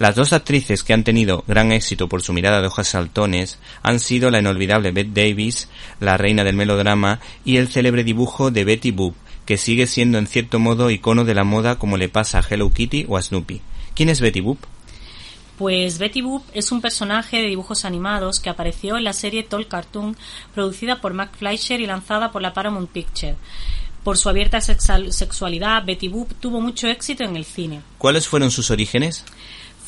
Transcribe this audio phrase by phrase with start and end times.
[0.00, 4.00] Las dos actrices que han tenido gran éxito por su mirada de hojas saltones han
[4.00, 5.68] sido la inolvidable Bette Davis,
[6.00, 10.26] la reina del melodrama, y el célebre dibujo de Betty Boop, que sigue siendo en
[10.26, 13.60] cierto modo icono de la moda como le pasa a Hello Kitty o a Snoopy.
[13.94, 14.60] ¿Quién es Betty Boop?
[15.58, 19.68] Pues Betty Boop es un personaje de dibujos animados que apareció en la serie Tall
[19.68, 20.16] Cartoon,
[20.54, 23.36] producida por Mac Fleischer y lanzada por la Paramount Picture.
[24.02, 27.82] Por su abierta sexualidad, Betty Boop tuvo mucho éxito en el cine.
[27.98, 29.26] ¿Cuáles fueron sus orígenes?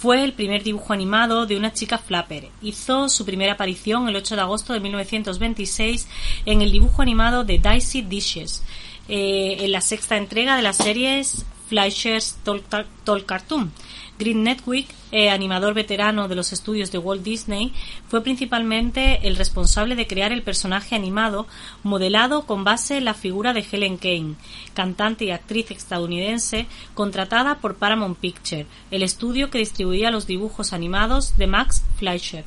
[0.02, 2.48] Fue el primer dibujo animado de una chica flapper.
[2.60, 6.08] Hizo su primera aparición el 8 de agosto de 1926
[6.44, 8.64] en el dibujo animado de Dicey Dishes,
[9.08, 13.72] eh, en la sexta entrega de las series Fleischer's Tall Cartoon.
[14.18, 17.72] Green Netwick, eh, animador veterano de los estudios de Walt Disney,
[18.08, 21.46] fue principalmente el responsable de crear el personaje animado
[21.82, 24.34] modelado con base en la figura de Helen Kane,
[24.74, 31.38] cantante y actriz estadounidense contratada por Paramount Picture, el estudio que distribuía los dibujos animados
[31.38, 32.44] de Max Fleischer.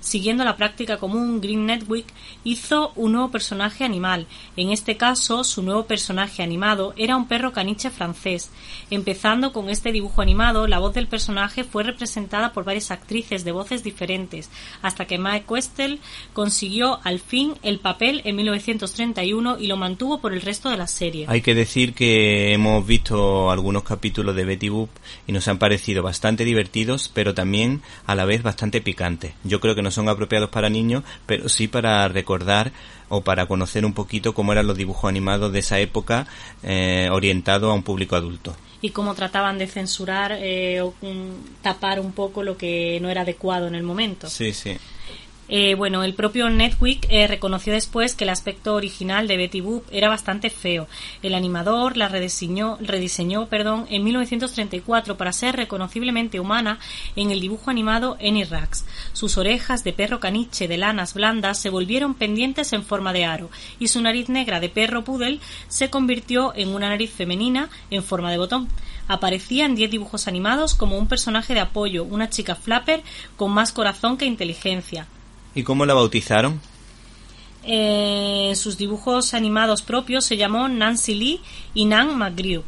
[0.00, 2.06] Siguiendo la práctica común, Green Netwick
[2.44, 4.26] hizo un nuevo personaje animal.
[4.56, 8.50] En este caso, su nuevo personaje animado era un perro caniche francés.
[8.90, 13.52] Empezando con este dibujo animado, la voz del personaje fue representada por varias actrices de
[13.52, 14.50] voces diferentes,
[14.82, 16.00] hasta que Mike Questel
[16.32, 20.86] consiguió al fin el papel en 1931 y lo mantuvo por el resto de la
[20.86, 21.26] serie.
[21.28, 24.90] Hay que decir que hemos visto algunos capítulos de Betty Boop
[25.26, 29.34] y nos han parecido bastante divertidos, pero también a la vez bastante picantes.
[29.44, 32.72] Yo creo que no son apropiados para niños, pero sí para recordar
[33.08, 36.26] o para conocer un poquito cómo eran los dibujos animados de esa época
[36.62, 41.98] eh, orientados a un público adulto y cómo trataban de censurar eh, o mm, tapar
[41.98, 44.28] un poco lo que no era adecuado en el momento.
[44.28, 44.76] Sí, sí.
[45.48, 49.84] Eh, bueno, el propio Netwick eh, reconoció después que el aspecto original de Betty Boop
[49.92, 50.88] era bastante feo.
[51.22, 56.80] El animador la rediseñó, rediseñó perdón, en 1934 para ser reconociblemente humana
[57.14, 58.86] en el dibujo animado Any Rags.
[59.12, 63.48] Sus orejas de perro caniche de lanas blandas se volvieron pendientes en forma de aro
[63.78, 68.32] y su nariz negra de perro poodle se convirtió en una nariz femenina en forma
[68.32, 68.68] de botón
[69.08, 73.02] aparecía en diez dibujos animados como un personaje de apoyo, una chica flapper
[73.36, 75.06] con más corazón que inteligencia.
[75.56, 76.60] ¿Y cómo la bautizaron?
[77.64, 81.40] En sus dibujos animados propios se llamó Nancy Lee
[81.72, 82.62] y Nan McGrew.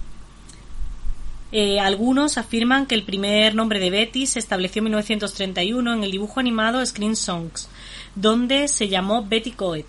[1.52, 6.10] Eh, algunos afirman que el primer nombre de Betty se estableció en 1931 en el
[6.10, 7.68] dibujo animado Screen Songs,
[8.14, 9.86] donde se llamó Betty Coet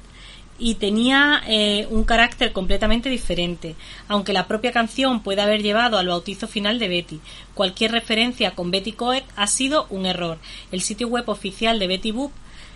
[0.58, 3.76] y tenía eh, un carácter completamente diferente,
[4.10, 7.22] aunque la propia canción puede haber llevado al bautizo final de Betty.
[7.54, 10.38] Cualquier referencia con Betty Coet ha sido un error.
[10.74, 12.34] El sitio web oficial de Betty Boop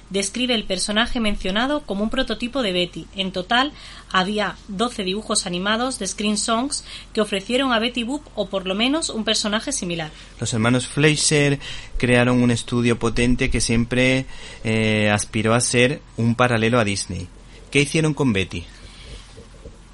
[0.09, 3.07] describe el personaje mencionado como un prototipo de Betty.
[3.15, 3.71] En total,
[4.11, 6.83] había 12 dibujos animados de Screen Songs
[7.13, 10.11] que ofrecieron a Betty Boop o por lo menos un personaje similar.
[10.39, 11.59] Los hermanos Fleischer
[11.97, 14.25] crearon un estudio potente que siempre
[14.63, 17.27] eh, aspiró a ser un paralelo a Disney.
[17.71, 18.65] ¿Qué hicieron con Betty?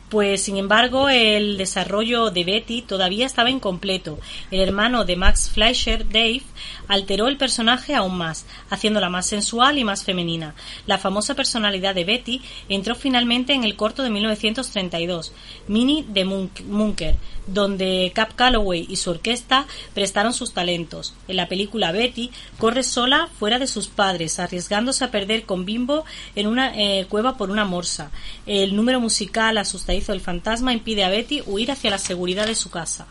[0.09, 4.17] Pues sin embargo el desarrollo de Betty todavía estaba incompleto.
[4.49, 6.41] El hermano de Max Fleischer, Dave,
[6.87, 10.55] alteró el personaje aún más, haciéndola más sensual y más femenina.
[10.87, 15.31] La famosa personalidad de Betty entró finalmente en el corto de 1932,
[15.67, 17.15] Mini de Munker,
[17.45, 21.13] donde Cap Calloway y su orquesta prestaron sus talentos.
[21.27, 26.05] En la película Betty corre sola fuera de sus padres, arriesgándose a perder con Bimbo
[26.35, 28.11] en una eh, cueva por una morsa.
[28.47, 29.57] El número musical
[29.99, 33.07] asustadizo del fantasma impide a Betty huir hacia la seguridad de su casa.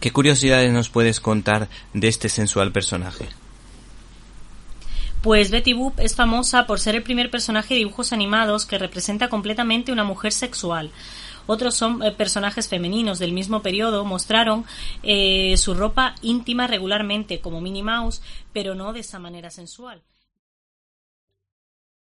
[0.00, 3.28] ¿Qué curiosidades nos puedes contar de este sensual personaje?
[5.22, 9.28] Pues Betty Boop es famosa por ser el primer personaje de dibujos animados que representa
[9.28, 10.90] completamente una mujer sexual.
[11.46, 14.64] Otros son eh, personajes femeninos del mismo periodo mostraron
[15.02, 18.22] eh, su ropa íntima regularmente como Minnie Mouse,
[18.54, 20.00] pero no de esa manera sensual.